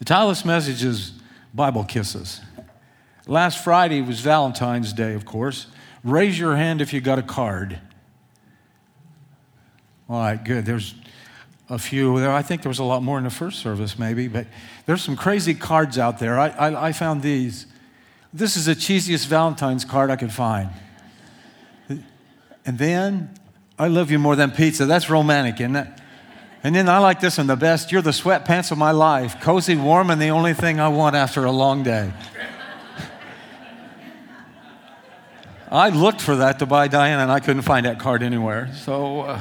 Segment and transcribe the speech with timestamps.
[0.00, 1.12] The title of this message is
[1.52, 2.40] Bible Kisses.
[3.26, 5.66] Last Friday was Valentine's Day, of course.
[6.02, 7.78] Raise your hand if you got a card.
[10.08, 10.64] All right, good.
[10.64, 10.94] There's
[11.68, 12.16] a few.
[12.16, 14.46] I think there was a lot more in the first service, maybe, but
[14.86, 16.40] there's some crazy cards out there.
[16.40, 17.66] I, I, I found these.
[18.32, 20.70] This is the cheesiest Valentine's card I could find.
[22.64, 23.34] And then,
[23.78, 24.86] I love you more than pizza.
[24.86, 25.99] That's romantic, isn't it?
[26.62, 27.90] And then I like this one the best.
[27.90, 31.44] You're the sweatpants of my life, cozy, warm, and the only thing I want after
[31.44, 32.12] a long day.
[35.70, 38.70] I looked for that to buy Diana, and I couldn't find that card anywhere.
[38.74, 39.40] So, uh,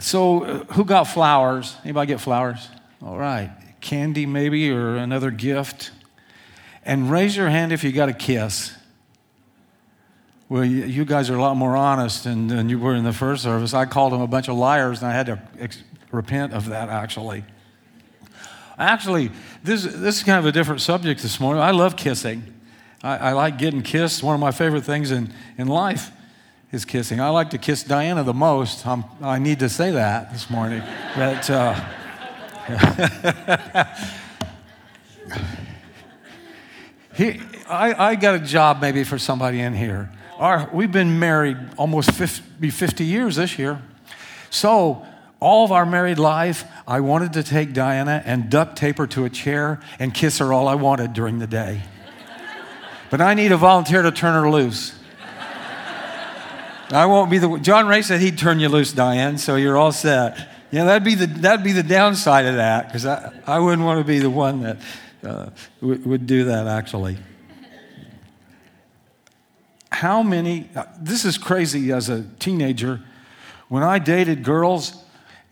[0.00, 1.76] so uh, who got flowers?
[1.84, 2.68] Anybody get flowers?
[3.00, 5.92] All right, candy maybe, or another gift.
[6.84, 8.72] And raise your hand if you got a kiss.
[10.50, 13.42] Well, you guys are a lot more honest than, than you were in the first
[13.42, 13.74] service.
[13.74, 16.88] I called them a bunch of liars, and I had to ex- repent of that,
[16.88, 17.44] actually.
[18.78, 19.30] Actually,
[19.62, 21.62] this, this is kind of a different subject this morning.
[21.62, 22.54] I love kissing.
[23.02, 24.22] I, I like getting kissed.
[24.22, 26.10] One of my favorite things in, in life
[26.72, 27.20] is kissing.
[27.20, 28.86] I like to kiss Diana the most.
[28.86, 30.82] I'm, i need to say that this morning.
[31.14, 31.74] but, uh,
[37.14, 37.38] he,
[37.68, 42.12] I, I got a job maybe for somebody in here our, we've been married almost
[42.12, 43.82] 50, be 50 years this year.
[44.50, 45.04] So,
[45.40, 49.24] all of our married life, I wanted to take Diana and duct tape her to
[49.24, 51.82] a chair and kiss her all I wanted during the day.
[53.10, 54.98] But I need a volunteer to turn her loose.
[56.90, 57.58] I won't be the.
[57.58, 60.48] John Ray said he'd turn you loose, Diane, so you're all set.
[60.70, 64.00] Yeah, that'd be the, that'd be the downside of that, because I, I wouldn't want
[64.00, 64.76] to be the one that
[65.22, 65.50] uh,
[65.80, 67.18] w- would do that, actually
[69.98, 73.00] how many, this is crazy as a teenager.
[73.66, 75.02] When I dated girls,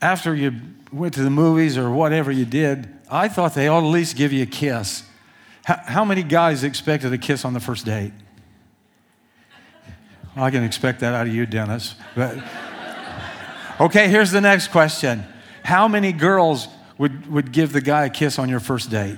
[0.01, 0.53] after you
[0.89, 4.31] went to the movies or whatever you did, I thought they ought at least give
[4.31, 5.03] you a kiss.
[5.65, 8.13] How, how many guys expected a kiss on the first date?
[10.37, 11.95] I can expect that out of you, Dennis.
[12.15, 12.41] But,
[13.81, 15.25] okay, here's the next question
[15.63, 19.17] How many girls would, would give the guy a kiss on your first date?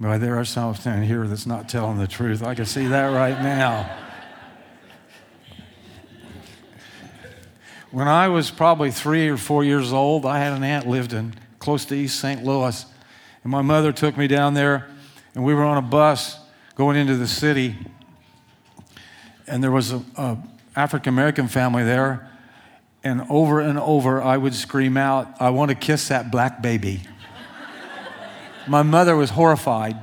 [0.00, 2.44] Boy, there are some in here that's not telling the truth.
[2.44, 3.98] I can see that right now.
[7.90, 11.34] When I was probably three or four years old, I had an aunt lived in
[11.58, 12.44] close to East St.
[12.44, 12.86] Louis.
[13.42, 14.88] And my mother took me down there,
[15.34, 16.38] and we were on a bus
[16.76, 17.76] going into the city.
[19.48, 20.38] And there was a
[20.76, 22.30] African American family there.
[23.02, 27.00] And over and over, I would scream out, I want to kiss that black baby.
[28.68, 29.96] My mother was horrified.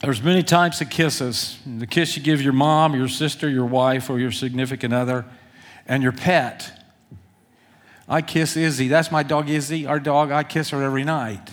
[0.00, 1.58] There's many types of kisses.
[1.66, 5.26] The kiss you give your mom, your sister, your wife, or your significant other,
[5.86, 6.84] and your pet.
[8.08, 8.88] I kiss Izzy.
[8.88, 10.30] That's my dog Izzy, our dog.
[10.30, 11.50] I kiss her every night.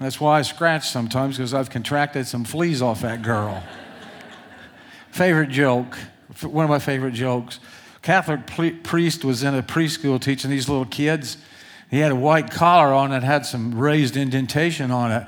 [0.00, 3.62] That's why I scratch sometimes because I've contracted some fleas off that girl.
[5.10, 5.98] favorite joke,
[6.42, 7.60] one of my favorite jokes.
[8.04, 8.46] Catholic
[8.82, 11.38] priest was in a preschool teaching these little kids.
[11.90, 15.26] He had a white collar on that had some raised indentation on it.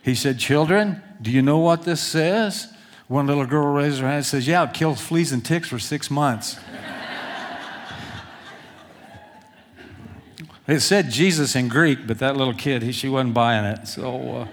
[0.00, 2.72] He said, Children, do you know what this says?
[3.08, 5.80] One little girl raised her hand and says, Yeah, it kills fleas and ticks for
[5.80, 6.56] six months.
[10.68, 13.88] it said Jesus in Greek, but that little kid, he, she wasn't buying it.
[13.88, 14.46] So, uh,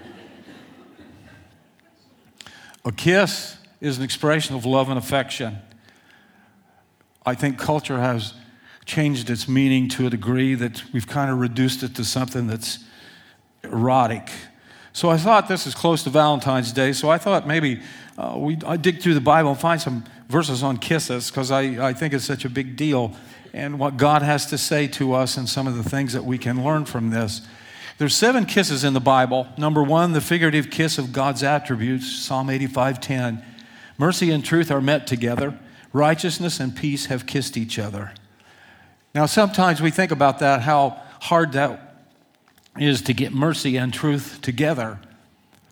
[2.84, 5.58] a kiss is an expression of love and affection.
[7.26, 8.34] I think culture has
[8.84, 12.78] changed its meaning to a degree that we've kind of reduced it to something that's
[13.64, 14.30] erotic.
[14.92, 17.80] So I thought this is close to Valentine's Day, so I thought maybe
[18.16, 21.88] uh, we I dig through the Bible and find some verses on kisses because I,
[21.88, 23.12] I think it's such a big deal
[23.52, 26.38] and what God has to say to us and some of the things that we
[26.38, 27.42] can learn from this.
[27.98, 29.48] There's seven kisses in the Bible.
[29.56, 33.42] Number one, the figurative kiss of God's attributes, Psalm 85:10.
[33.98, 35.58] Mercy and truth are met together.
[35.96, 38.12] Righteousness and peace have kissed each other.
[39.14, 42.04] Now, sometimes we think about that, how hard that
[42.78, 44.98] is to get mercy and truth together.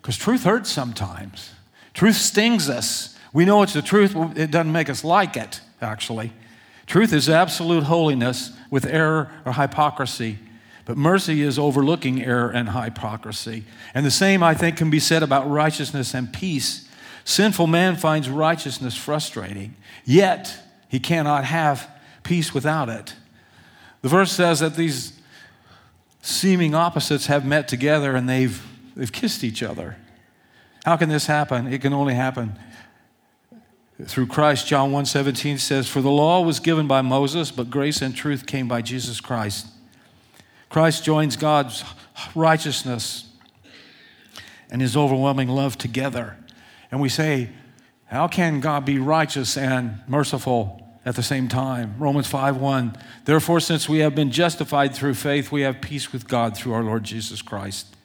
[0.00, 1.50] Because truth hurts sometimes.
[1.92, 3.18] Truth stings us.
[3.34, 6.32] We know it's the truth, it doesn't make us like it, actually.
[6.86, 10.38] Truth is absolute holiness with error or hypocrisy.
[10.86, 13.64] But mercy is overlooking error and hypocrisy.
[13.92, 16.83] And the same, I think, can be said about righteousness and peace.
[17.24, 21.90] Sinful man finds righteousness frustrating, yet he cannot have
[22.22, 23.14] peace without it.
[24.02, 25.18] The verse says that these
[26.20, 28.62] seeming opposites have met together and they've,
[28.94, 29.96] they've kissed each other.
[30.84, 31.72] How can this happen?
[31.72, 32.58] It can only happen
[34.02, 34.66] through Christ.
[34.66, 38.68] John 1:17 says, "For the law was given by Moses, but grace and truth came
[38.68, 39.66] by Jesus Christ."
[40.68, 41.84] Christ joins God's
[42.34, 43.24] righteousness
[44.70, 46.36] and his overwhelming love together.
[46.90, 47.50] And we say,
[48.06, 51.96] how can God be righteous and merciful at the same time?
[51.98, 52.96] Romans 5:1.
[53.24, 56.84] Therefore, since we have been justified through faith, we have peace with God through our
[56.84, 57.96] Lord Jesus Christ.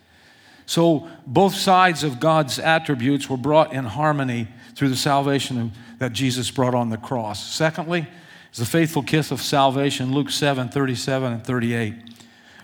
[0.65, 6.51] So both sides of God's attributes were brought in harmony through the salvation that Jesus
[6.51, 7.43] brought on the cross.
[7.43, 8.07] Secondly,
[8.51, 11.95] is the faithful kiss of salvation, Luke 7, 37 and 38.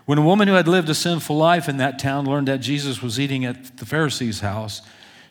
[0.05, 3.01] When a woman who had lived a sinful life in that town learned that Jesus
[3.01, 4.81] was eating at the Pharisee's house,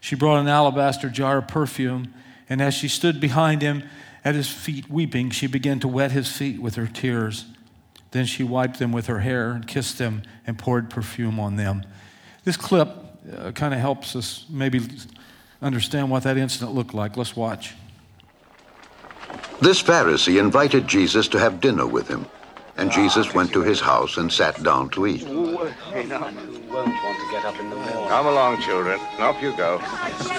[0.05, 2.13] she brought an alabaster jar of perfume,
[2.51, 3.85] and as she stood behind him
[4.23, 7.47] at his feet weeping, she began to wet his feet with her tears.
[8.11, 11.87] Then she wiped them with her hair and kissed them and poured perfume on them.
[12.45, 12.91] This clip
[13.35, 14.83] uh, kind of helps us maybe
[15.63, 17.17] understand what that incident looked like.
[17.17, 17.73] Let's watch.
[19.63, 22.27] This Pharisee invited Jesus to have dinner with him,
[22.77, 25.27] and Jesus went to his house and sat down to eat.
[28.09, 29.01] Come along, children.
[29.19, 29.81] Off you go.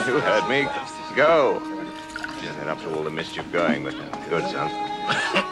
[0.08, 0.68] You heard me.
[1.16, 1.62] Go.
[2.60, 3.96] And up to all the mischief going, but
[4.30, 5.52] good, son.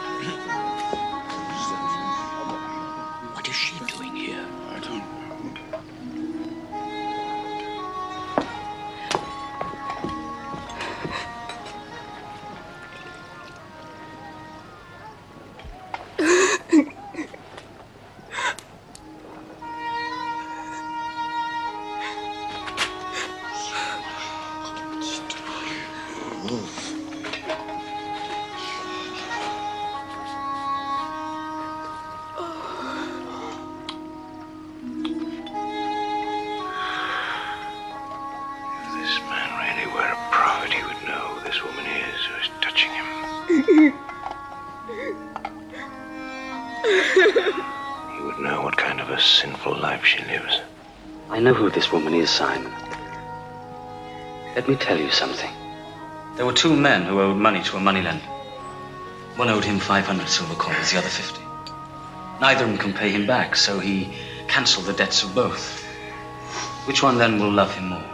[54.64, 55.50] Let me tell you something.
[56.36, 58.24] There were two men who owed money to a moneylender.
[59.36, 61.38] One owed him 500 silver coins, the other 50.
[62.40, 64.16] Neither of them can pay him back, so he
[64.48, 65.84] canceled the debts of both.
[66.86, 68.10] Which one then will love him more?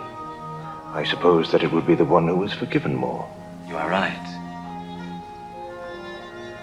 [0.93, 3.31] I suppose that it would be the one who was forgiven more.
[3.69, 4.27] You are right.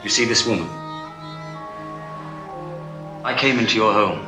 [0.03, 0.67] You see this woman?
[3.23, 4.27] I came into your home.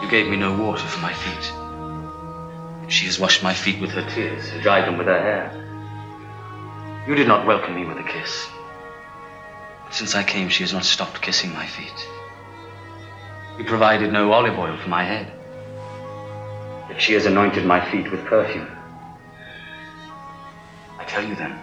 [0.00, 1.63] You gave me no water for my feet.
[2.88, 7.04] She has washed my feet with her tears dried them with her hair.
[7.08, 8.48] You did not welcome me with a kiss.
[9.84, 12.08] But since I came, she has not stopped kissing my feet.
[13.58, 15.30] You provided no olive oil for my head.
[16.88, 18.68] But she has anointed my feet with perfume.
[20.98, 21.58] I tell you then,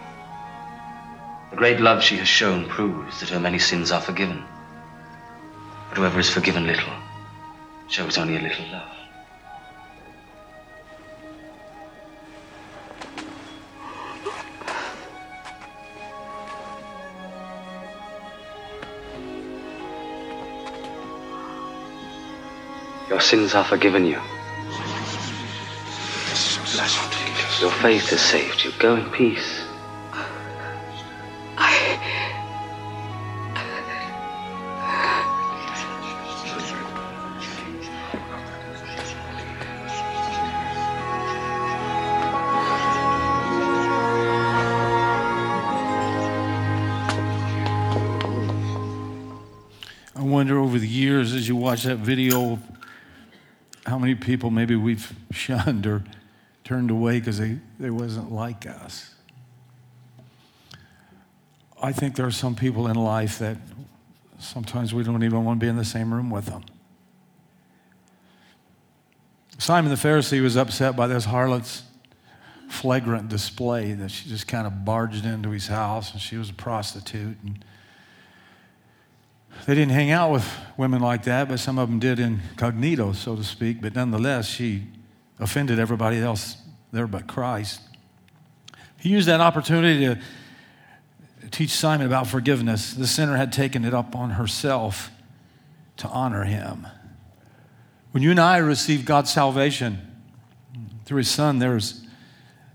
[1.50, 4.44] the great love she has shown proves that her many sins are forgiven.
[5.88, 6.92] But whoever is forgiven little
[7.88, 9.01] shows only a little love.
[23.32, 24.20] Sins are forgiven you.
[27.62, 28.72] Your faith has saved you.
[28.78, 29.62] Go in peace.
[50.14, 52.71] I wonder over the years as you watch that video, how
[54.02, 56.04] many people maybe we've shunned or
[56.64, 59.14] turned away because they, they wasn't like us.
[61.82, 63.56] I think there are some people in life that
[64.38, 66.64] sometimes we don't even want to be in the same room with them.
[69.58, 71.82] Simon the Pharisee was upset by this harlot's
[72.68, 76.54] flagrant display that she just kind of barged into his house and she was a
[76.54, 77.36] prostitute.
[77.44, 77.64] And
[79.66, 83.36] they didn't hang out with women like that, but some of them did incognito, so
[83.36, 83.80] to speak.
[83.80, 84.84] But nonetheless, she
[85.38, 86.56] offended everybody else
[86.90, 87.80] there but Christ.
[88.98, 90.18] He used that opportunity to
[91.50, 92.94] teach Simon about forgiveness.
[92.94, 95.10] The sinner had taken it up on herself
[95.98, 96.86] to honor him.
[98.12, 99.98] When you and I receive God's salvation
[101.04, 102.06] through his son, there's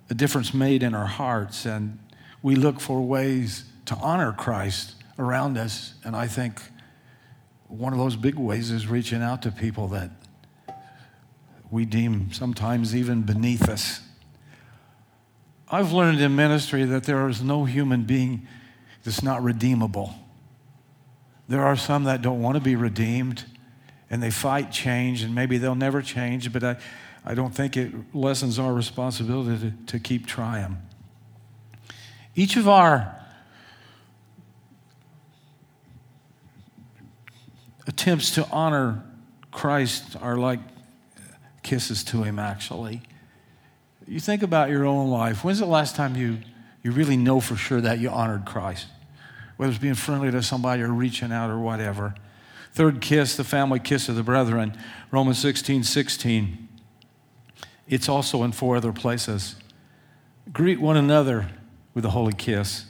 [0.09, 1.99] a difference made in our hearts, and
[2.41, 5.93] we look for ways to honor Christ around us.
[6.03, 6.61] And I think
[7.67, 10.11] one of those big ways is reaching out to people that
[11.69, 14.01] we deem sometimes even beneath us.
[15.69, 18.47] I've learned in ministry that there is no human being
[19.03, 20.15] that's not redeemable.
[21.49, 23.45] There are some that don't want to be redeemed
[24.09, 26.77] and they fight change, and maybe they'll never change, but I,
[27.25, 30.77] I don't think it lessens our responsibility to, to keep trying.
[32.33, 33.16] Each of our
[37.87, 39.03] attempts to honor
[39.51, 40.59] Christ are like
[41.63, 43.01] kisses to Him, actually.
[44.07, 45.43] You think about your own life.
[45.43, 46.39] When's the last time you,
[46.83, 48.87] you really know for sure that you honored Christ?
[49.57, 52.15] Whether it's being friendly to somebody or reaching out or whatever.
[52.73, 54.77] Third kiss, the family kiss of the brethren,
[55.09, 56.67] Romans 16 16.
[57.87, 59.55] It's also in four other places.
[60.53, 61.49] Greet one another
[61.93, 62.85] with a holy kiss.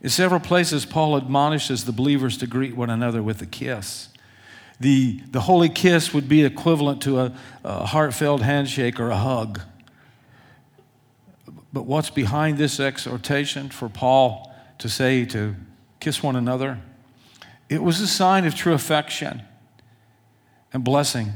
[0.00, 4.08] In several places, Paul admonishes the believers to greet one another with a kiss.
[4.80, 7.32] The, the holy kiss would be equivalent to a,
[7.64, 9.60] a heartfelt handshake or a hug.
[11.72, 15.56] But what's behind this exhortation for Paul to say to
[15.98, 16.78] kiss one another?
[17.68, 19.42] It was a sign of true affection
[20.72, 21.32] and blessing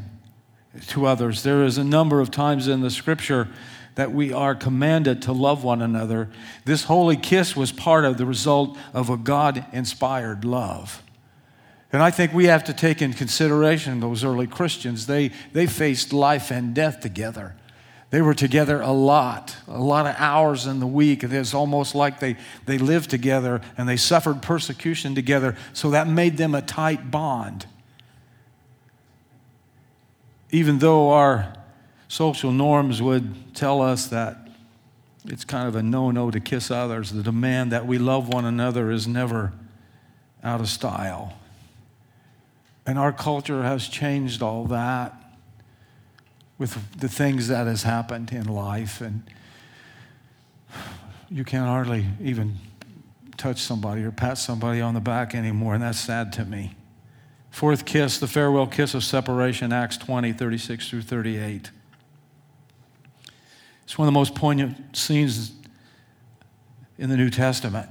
[0.88, 1.42] to others.
[1.42, 3.48] There is a number of times in the scripture
[3.94, 6.30] that we are commanded to love one another.
[6.64, 11.02] This holy kiss was part of the result of a God inspired love.
[11.92, 15.06] And I think we have to take in consideration those early Christians.
[15.06, 17.54] They, they faced life and death together.
[18.08, 21.22] They were together a lot, a lot of hours in the week.
[21.22, 25.56] It was almost like they, they lived together and they suffered persecution together.
[25.72, 27.66] So that made them a tight bond.
[30.50, 31.54] Even though our
[32.12, 34.36] social norms would tell us that
[35.24, 38.44] it's kind of a no no to kiss others, the demand that we love one
[38.44, 39.50] another is never
[40.44, 41.32] out of style.
[42.84, 45.14] And our culture has changed all that
[46.58, 49.00] with the things that has happened in life.
[49.00, 49.22] And
[51.30, 52.56] you can't hardly even
[53.38, 56.74] touch somebody or pat somebody on the back anymore and that's sad to me.
[57.50, 61.70] Fourth kiss the farewell kiss of separation acts 20 36 through 38
[63.92, 65.52] it's one of the most poignant scenes
[66.96, 67.90] in the new testament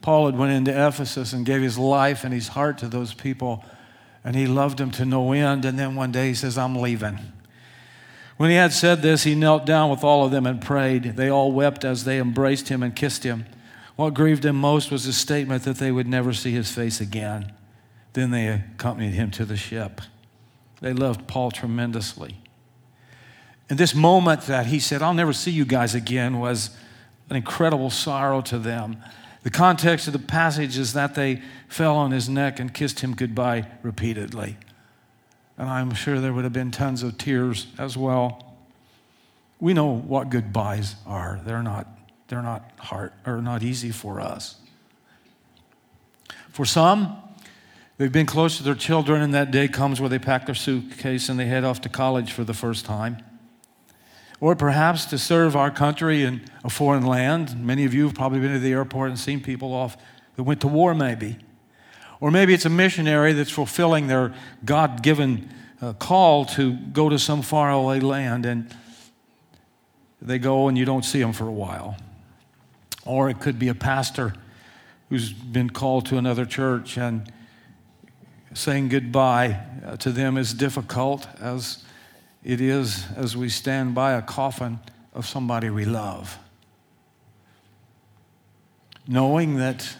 [0.00, 3.64] paul had went into ephesus and gave his life and his heart to those people
[4.22, 7.18] and he loved them to no end and then one day he says i'm leaving
[8.36, 11.16] when he had said this, he knelt down with all of them and prayed.
[11.16, 13.44] They all wept as they embraced him and kissed him.
[13.94, 17.52] What grieved him most was his statement that they would never see his face again.
[18.14, 20.00] Then they accompanied him to the ship.
[20.80, 22.41] They loved Paul tremendously.
[23.68, 26.70] And this moment that he said, I'll never see you guys again, was
[27.30, 28.98] an incredible sorrow to them.
[29.42, 33.14] The context of the passage is that they fell on his neck and kissed him
[33.14, 34.56] goodbye repeatedly.
[35.58, 38.56] And I'm sure there would have been tons of tears as well.
[39.58, 41.40] We know what goodbyes are.
[41.44, 41.86] They're not,
[42.28, 44.56] they're not hard or not easy for us.
[46.50, 47.16] For some,
[47.96, 51.28] they've been close to their children, and that day comes where they pack their suitcase
[51.28, 53.22] and they head off to college for the first time.
[54.42, 57.64] Or perhaps to serve our country in a foreign land.
[57.64, 59.96] Many of you have probably been to the airport and seen people off
[60.34, 61.36] that went to war, maybe.
[62.18, 64.34] Or maybe it's a missionary that's fulfilling their
[64.64, 65.48] God given
[65.80, 68.76] uh, call to go to some faraway land and
[70.20, 71.96] they go and you don't see them for a while.
[73.06, 74.34] Or it could be a pastor
[75.08, 77.32] who's been called to another church and
[78.54, 81.84] saying goodbye uh, to them is difficult as
[82.44, 84.80] it is as we stand by a coffin
[85.14, 86.38] of somebody we love.
[89.06, 89.96] Knowing that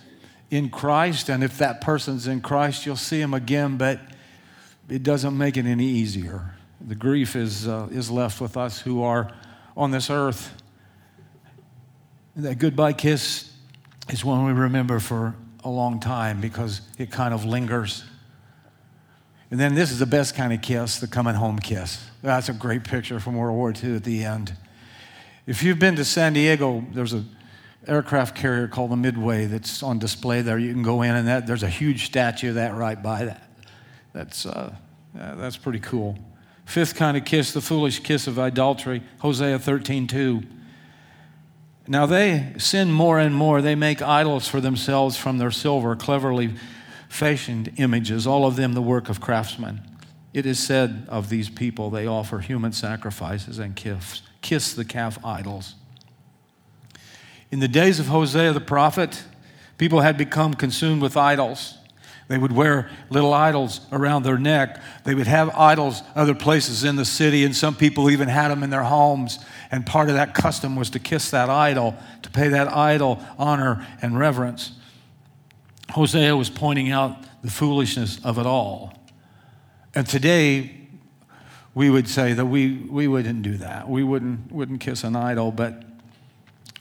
[0.50, 4.00] in Christ, and if that person's in Christ, you'll see him again, but
[4.88, 6.54] it doesn't make it any easier.
[6.80, 9.32] The grief is, uh, is left with us who are
[9.76, 10.52] on this earth.
[12.36, 13.52] That goodbye kiss
[14.08, 15.34] is one we remember for
[15.64, 18.04] a long time because it kind of lingers.
[19.52, 22.02] And then this is the best kind of kiss, the coming home kiss.
[22.22, 24.56] That's a great picture from World War II at the end.
[25.46, 27.22] If you've been to San Diego, there's a
[27.86, 30.58] aircraft carrier called the Midway that's on display there.
[30.58, 33.46] You can go in, and that, there's a huge statue of that right by that.
[34.14, 34.74] That's, uh,
[35.12, 36.16] that's pretty cool.
[36.64, 40.42] Fifth kind of kiss, the foolish kiss of idolatry, Hosea 13 2.
[41.88, 43.60] Now they sin more and more.
[43.60, 46.54] They make idols for themselves from their silver, cleverly
[47.12, 49.82] fashioned images, all of them the work of craftsmen.
[50.32, 55.22] It is said of these people, they offer human sacrifices and kiss, kiss the calf
[55.22, 55.74] idols.
[57.50, 59.24] In the days of Hosea the prophet,
[59.76, 61.76] people had become consumed with idols.
[62.28, 64.80] They would wear little idols around their neck.
[65.04, 68.62] They would have idols other places in the city, and some people even had them
[68.62, 69.38] in their homes.
[69.70, 73.86] And part of that custom was to kiss that idol, to pay that idol honor
[74.00, 74.72] and reverence.
[75.92, 78.94] Hosea was pointing out the foolishness of it all.
[79.94, 80.78] And today,
[81.74, 83.88] we would say that we, we wouldn't do that.
[83.88, 85.84] We wouldn't, wouldn't kiss an idol, but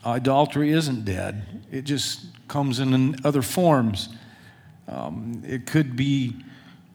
[0.06, 1.64] idolatry isn't dead.
[1.72, 4.10] It just comes in other forms.
[4.88, 6.36] Um, it could be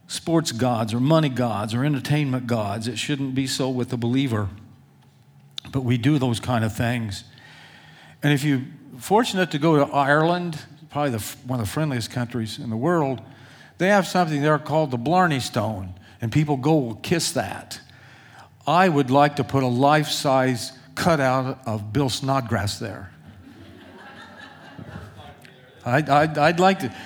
[0.09, 2.89] sports gods or money gods or entertainment gods.
[2.89, 4.49] It shouldn't be so with the believer.
[5.71, 7.25] But we do those kind of things.
[8.23, 8.63] And if you're
[8.99, 10.59] fortunate to go to Ireland,
[10.97, 13.21] probably the, one of the friendliest countries in the world,
[13.77, 17.79] they have something there called the Blarney Stone, and people go kiss that.
[18.67, 23.13] I would like to put a life size cutout of Bill Snodgrass there.
[25.85, 26.97] I'd, I'd, I'd like to,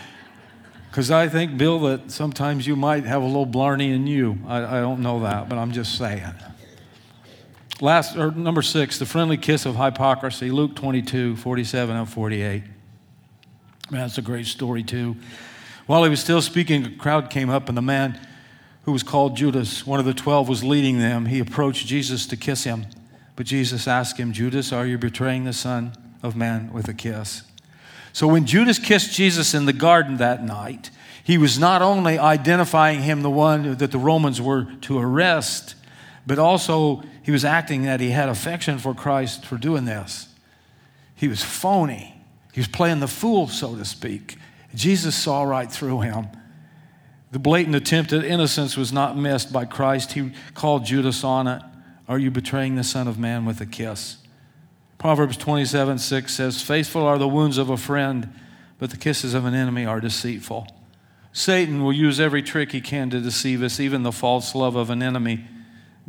[0.89, 4.39] because I think, Bill, that sometimes you might have a little Blarney in you.
[4.47, 6.33] I, I don't know that, but I'm just saying.
[7.81, 12.63] Last, or number six, the friendly kiss of hypocrisy, Luke 22, 47 and 48.
[13.91, 15.17] Man, that's a great story, too.
[15.87, 18.21] While he was still speaking, a crowd came up, and the man
[18.85, 21.27] who was called Judas, one of the twelve, was leading them.
[21.27, 22.87] He approached Jesus to kiss him.
[23.35, 25.93] But Jesus asked him, Judas, are you betraying the Son
[26.23, 27.43] of Man with a kiss?
[28.13, 30.91] So when Judas kissed Jesus in the garden that night,
[31.25, 35.75] he was not only identifying him the one that the Romans were to arrest,
[36.27, 40.29] but also he was acting that he had affection for Christ for doing this.
[41.17, 42.20] He was phony.
[42.53, 44.37] He was playing the fool, so to speak.
[44.75, 46.29] Jesus saw right through him.
[47.33, 50.13] The blatant attempt at innocence was not missed by Christ.
[50.13, 51.63] He called Judas on it.
[52.09, 54.17] Are you betraying the Son of Man with a kiss?
[54.99, 58.33] Proverbs 27 6 says, Faithful are the wounds of a friend,
[58.79, 60.67] but the kisses of an enemy are deceitful.
[61.33, 64.91] Satan will use every trick he can to deceive us, even the false love of
[64.91, 65.45] an enemy.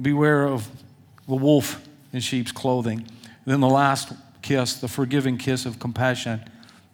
[0.02, 0.68] Beware of
[1.28, 3.08] the wolf in sheep's clothing.
[3.46, 6.44] Then the last kiss, the forgiving kiss of compassion,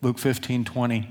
[0.01, 1.08] Luke 15 20,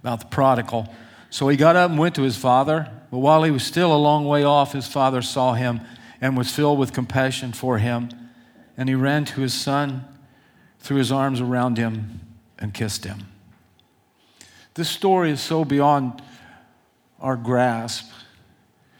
[0.00, 0.92] about the prodigal.
[1.30, 3.98] So he got up and went to his father, but while he was still a
[3.98, 5.80] long way off, his father saw him
[6.20, 8.08] and was filled with compassion for him.
[8.76, 10.04] And he ran to his son,
[10.78, 12.20] threw his arms around him,
[12.58, 13.26] and kissed him.
[14.74, 16.22] This story is so beyond
[17.20, 18.10] our grasp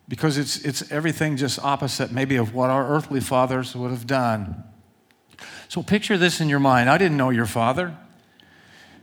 [0.08, 4.62] because it's, it's everything just opposite, maybe, of what our earthly fathers would have done.
[5.68, 6.88] So picture this in your mind.
[6.88, 7.96] I didn't know your father,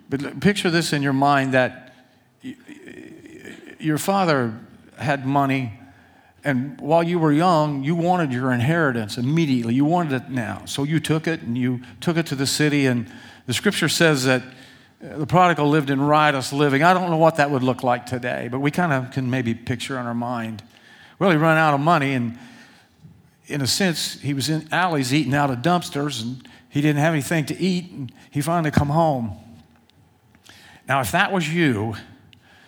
[0.09, 1.93] but picture this in your mind that
[3.79, 4.59] your father
[4.97, 5.73] had money,
[6.43, 9.73] and while you were young, you wanted your inheritance immediately.
[9.73, 10.63] You wanted it now.
[10.65, 12.87] So you took it and you took it to the city.
[12.87, 13.11] And
[13.45, 14.41] the scripture says that
[15.03, 16.83] uh, the prodigal lived in riotous living.
[16.83, 19.53] I don't know what that would look like today, but we kind of can maybe
[19.53, 20.63] picture in our mind.
[21.19, 22.37] Well, he ran out of money, and
[23.51, 27.13] in a sense, he was in alleys eating out of dumpsters, and he didn't have
[27.13, 29.37] anything to eat, and he finally come home.
[30.87, 31.95] Now, if that was you,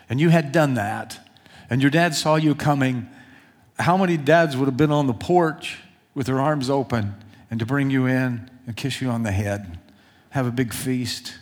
[0.09, 1.19] and you had done that,
[1.69, 3.07] and your dad saw you coming,
[3.79, 5.79] how many dads would have been on the porch
[6.13, 7.15] with their arms open
[7.49, 9.79] and to bring you in and kiss you on the head,
[10.29, 11.35] have a big feast,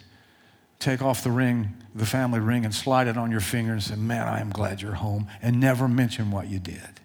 [0.80, 3.96] take off the ring, the family ring, and slide it on your finger and say,
[3.96, 7.01] Man, I am glad you're home, and never mention what you did?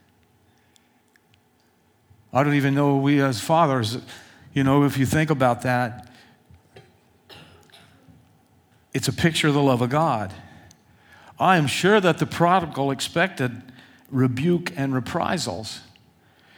[2.37, 3.97] I don't even know we as fathers,
[4.53, 6.11] you know, if you think about that,
[8.93, 10.35] it's a picture of the love of God.
[11.41, 13.63] I am sure that the prodigal expected
[14.11, 15.81] rebuke and reprisals.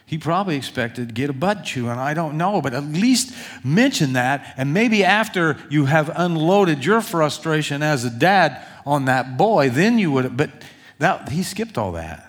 [0.05, 3.33] He probably expected to get a butt chew, and I don't know, but at least
[3.63, 4.55] mention that.
[4.57, 10.01] And maybe after you have unloaded your frustration as a dad on that boy, then
[10.01, 10.37] you would.
[10.37, 10.51] But
[10.99, 12.28] that, he skipped all that.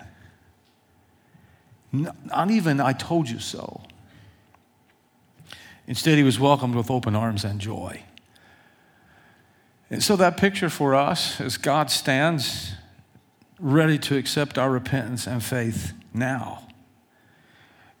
[1.92, 3.82] Not even, I told you so.
[5.86, 8.02] Instead, he was welcomed with open arms and joy.
[9.90, 12.74] And so, that picture for us as God stands
[13.58, 16.66] ready to accept our repentance and faith now.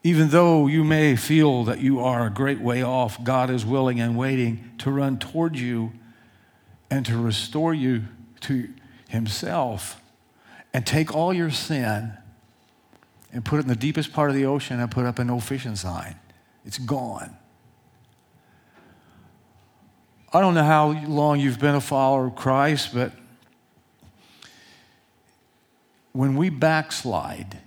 [0.02, 4.00] Even though you may feel that you are a great way off, God is willing
[4.00, 5.92] and waiting to run toward you
[6.90, 8.04] and to restore you
[8.42, 8.68] to
[9.08, 10.00] Himself
[10.72, 12.16] and take all your sin
[13.32, 15.40] and put it in the deepest part of the ocean and put up a no
[15.40, 16.16] fishing sign.
[16.64, 17.36] It's gone.
[20.32, 23.12] I don't know how long you've been a follower of Christ, but
[26.12, 27.58] when we backslide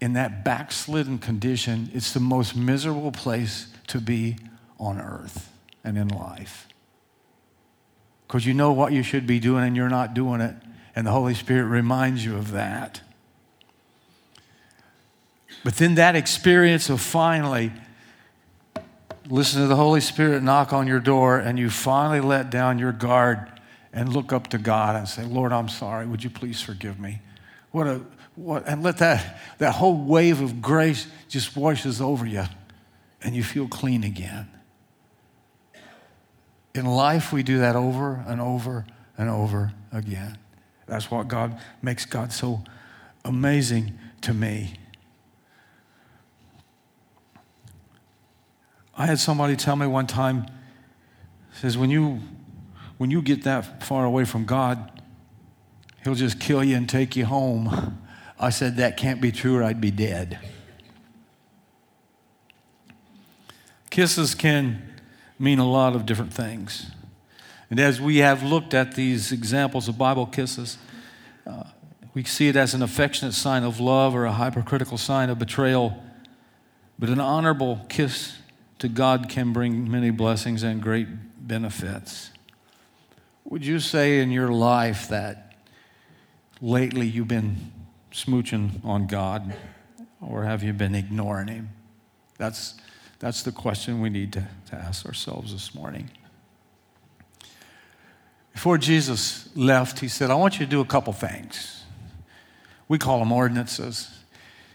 [0.00, 4.36] in that backslidden condition, it's the most miserable place to be
[4.78, 5.52] on earth
[5.84, 6.68] and in life.
[8.26, 10.54] Because you know what you should be doing and you're not doing it,
[10.94, 13.00] And the Holy Spirit reminds you of that.
[15.64, 17.72] But then that experience of finally
[19.28, 22.92] listen to the Holy Spirit knock on your door and you finally let down your
[22.92, 23.48] guard
[23.92, 26.06] and look up to God and say, Lord, I'm sorry.
[26.06, 27.20] Would you please forgive me?
[27.70, 28.00] What a,
[28.34, 32.44] what, and let that, that whole wave of grace just washes over you
[33.22, 34.48] and you feel clean again.
[36.74, 38.86] In life, we do that over and over
[39.18, 40.38] and over again.
[40.86, 42.64] That's what God makes God so
[43.24, 44.74] amazing to me.
[48.94, 50.46] I had somebody tell me one time,
[51.54, 52.20] says, when you,
[52.98, 55.00] when you get that far away from God,
[56.04, 57.98] He'll just kill you and take you home.
[58.38, 60.38] I said, that can't be true or I'd be dead.
[63.88, 64.82] Kisses can
[65.38, 66.90] mean a lot of different things.
[67.70, 70.76] And as we have looked at these examples of Bible kisses,
[71.46, 71.64] uh,
[72.14, 76.02] we see it as an affectionate sign of love or a hypercritical sign of betrayal.
[76.98, 78.38] But an honorable kiss
[78.82, 81.06] to God can bring many blessings and great
[81.46, 82.32] benefits.
[83.44, 85.54] Would you say in your life that
[86.60, 87.70] lately you've been
[88.10, 89.54] smooching on God
[90.20, 91.68] or have you been ignoring Him?
[92.38, 92.74] That's,
[93.20, 96.10] that's the question we need to, to ask ourselves this morning.
[98.52, 101.84] Before Jesus left, He said, I want you to do a couple things.
[102.88, 104.10] We call them ordinances.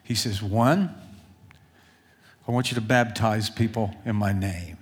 [0.01, 0.95] He says, one,
[2.47, 4.77] I want you to baptize people in my name.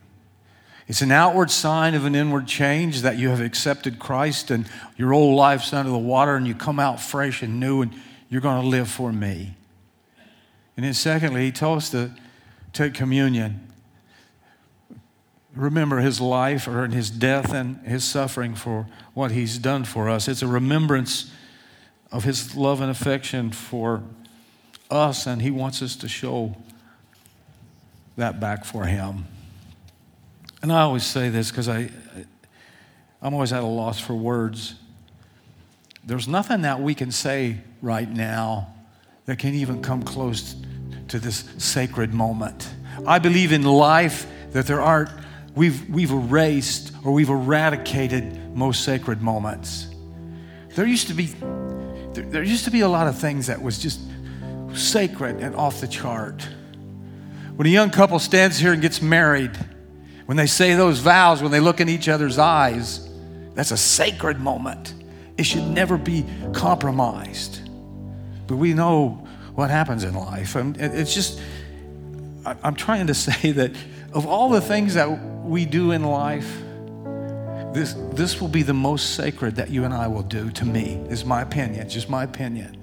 [0.88, 5.14] It's an outward sign of an inward change that you have accepted Christ and your
[5.14, 7.92] old life's under the water and you come out fresh and new and
[8.30, 9.56] you're going to live for me.
[10.78, 12.12] And then, secondly, he told us to
[12.72, 13.68] take communion.
[15.56, 20.28] Remember his life or his death and his suffering for what he's done for us.
[20.28, 21.32] It's a remembrance
[22.12, 24.04] of his love and affection for
[24.92, 26.56] us, and he wants us to show
[28.18, 29.26] that back for him.
[30.62, 31.90] And I always say this because I,
[33.22, 34.76] I'm always at a loss for words.
[36.04, 38.74] There's nothing that we can say right now
[39.26, 40.56] that can even come close
[41.08, 42.70] to this sacred moment.
[43.06, 45.10] I believe in life that there aren't,
[45.56, 49.88] we've, we've erased or we've eradicated most sacred moments.
[50.76, 51.26] There used to be,
[52.14, 54.00] there, there used to be a lot of things that was just
[54.74, 56.48] sacred and off the chart.
[57.56, 59.58] When a young couple stands here and gets married,
[60.26, 63.08] when they say those vows, when they look in each other's eyes,
[63.54, 64.94] that's a sacred moment.
[65.38, 67.70] It should never be compromised.
[68.48, 70.56] But we know what happens in life.
[70.56, 71.40] And it's just,
[72.46, 73.72] I'm trying to say that
[74.12, 75.08] of all the things that
[75.46, 76.62] we do in life,
[77.74, 80.96] this, this will be the most sacred that you and I will do to me,
[81.10, 82.78] is my opinion, just my opinion.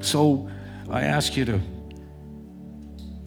[0.00, 0.48] So
[0.90, 1.60] I ask you to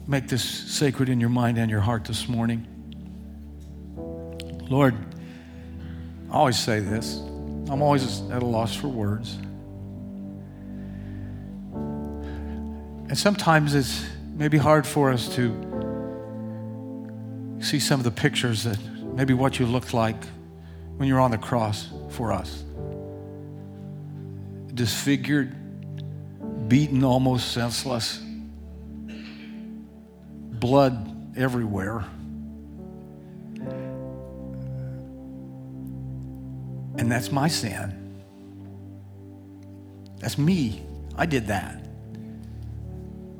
[0.06, 2.66] make this sacred in your mind and your heart this morning.
[4.68, 4.94] Lord,
[6.30, 7.16] I always say this.
[7.68, 9.36] I'm always at a loss for words.
[13.08, 15.50] And sometimes it's maybe hard for us to
[17.60, 20.22] see some of the pictures that maybe what you looked like
[20.96, 22.62] when you're on the cross for us.
[24.74, 28.20] Disfigured, beaten, almost senseless
[30.66, 32.04] blood everywhere.
[36.98, 38.24] And that's my sin.
[40.18, 40.82] That's me.
[41.16, 41.86] I did that.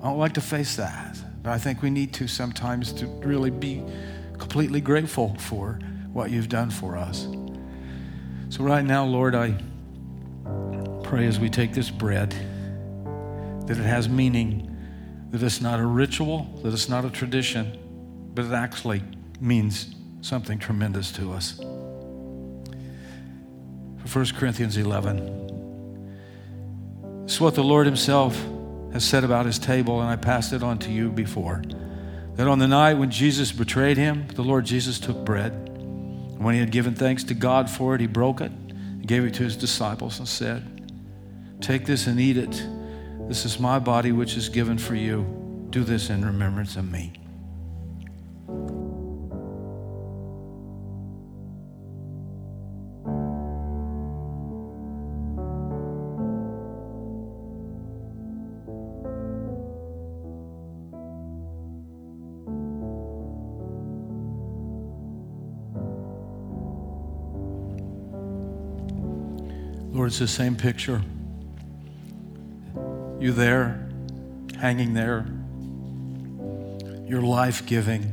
[0.00, 3.50] I don't like to face that, but I think we need to sometimes to really
[3.50, 3.82] be
[4.38, 5.80] completely grateful for
[6.12, 7.26] what you've done for us.
[8.50, 9.58] So, right now, Lord, I
[11.02, 12.30] pray as we take this bread
[13.66, 14.75] that it has meaning
[15.30, 17.78] that it's not a ritual, that it's not a tradition,
[18.34, 19.02] but it actually
[19.40, 21.60] means something tremendous to us.
[24.12, 25.46] 1 Corinthians 11.
[27.24, 28.40] This is what the Lord Himself
[28.92, 31.62] has said about His table, and I passed it on to you before.
[32.36, 35.52] That on the night when Jesus betrayed Him, the Lord Jesus took bread.
[35.52, 39.24] And when He had given thanks to God for it, He broke it and gave
[39.24, 40.62] it to His disciples and said,
[41.60, 42.64] Take this and eat it.
[43.28, 45.66] This is my body, which is given for you.
[45.70, 47.12] Do this in remembrance of me.
[69.90, 71.02] Lord, it's the same picture.
[73.18, 73.88] You there,
[74.58, 75.26] hanging there,
[77.08, 78.12] your life giving,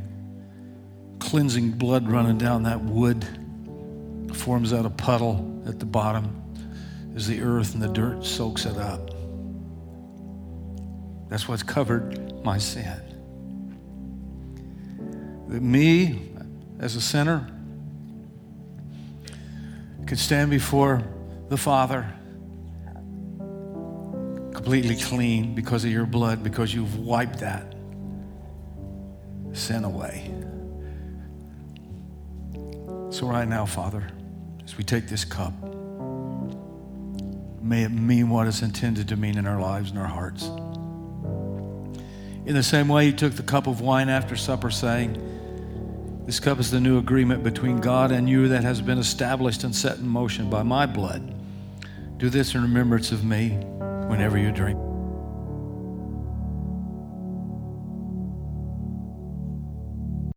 [1.20, 3.26] cleansing blood running down that wood,
[4.34, 6.42] forms out a puddle at the bottom
[7.16, 9.10] as the earth and the dirt soaks it up.
[11.30, 13.02] That's what's covered my sin.
[15.50, 16.32] That me,
[16.80, 17.50] as a sinner,
[20.06, 21.04] could stand before
[21.50, 22.12] the Father
[24.64, 27.76] completely clean because of your blood, because you've wiped that
[29.52, 30.34] sin away.
[33.10, 34.08] So, right now, Father,
[34.64, 35.52] as we take this cup,
[37.62, 40.46] may it mean what it's intended to mean in our lives and our hearts.
[42.46, 46.58] In the same way, he took the cup of wine after supper, saying, This cup
[46.62, 50.08] is the new agreement between God and you that has been established and set in
[50.08, 51.36] motion by my blood.
[52.18, 53.60] Do this in remembrance of me
[54.08, 54.93] whenever you drink.